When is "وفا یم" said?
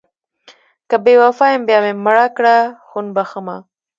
1.21-1.61